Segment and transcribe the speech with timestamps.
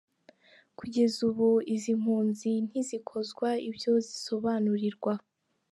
[0.77, 5.13] Kugeza ubu izi mpunzi ntizikozwa ibyo zisobanurirwa.